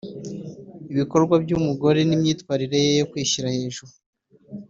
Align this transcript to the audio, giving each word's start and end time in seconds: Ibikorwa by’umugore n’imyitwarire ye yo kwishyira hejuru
Ibikorwa 0.91 1.35
by’umugore 1.43 1.99
n’imyitwarire 2.05 2.77
ye 2.85 2.91
yo 2.99 3.07
kwishyira 3.11 3.53
hejuru 3.57 3.91